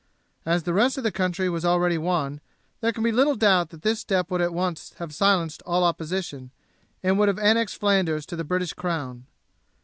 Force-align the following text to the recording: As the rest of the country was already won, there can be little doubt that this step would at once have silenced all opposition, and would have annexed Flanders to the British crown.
As 0.47 0.63
the 0.63 0.73
rest 0.73 0.97
of 0.97 1.03
the 1.03 1.11
country 1.11 1.47
was 1.47 1.63
already 1.63 1.99
won, 1.99 2.41
there 2.79 2.91
can 2.91 3.03
be 3.03 3.11
little 3.11 3.35
doubt 3.35 3.69
that 3.69 3.83
this 3.83 3.99
step 3.99 4.31
would 4.31 4.41
at 4.41 4.51
once 4.51 4.95
have 4.97 5.13
silenced 5.13 5.61
all 5.61 5.83
opposition, 5.83 6.49
and 7.03 7.19
would 7.19 7.27
have 7.27 7.37
annexed 7.37 7.79
Flanders 7.79 8.25
to 8.25 8.35
the 8.35 8.43
British 8.43 8.73
crown. 8.73 9.27